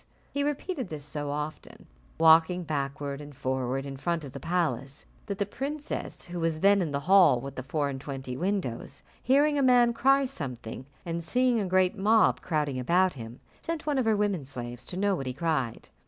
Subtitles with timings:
[0.33, 1.85] He repeated this so often,
[2.19, 6.81] walking backward and forward in front of the palace, that the princess, who was then
[6.81, 11.23] in the hall with the four and twenty windows, hearing a man cry something, and
[11.23, 15.13] seeing a great mob crowding about him, sent one of her women slaves to know
[15.15, 15.89] what he cried.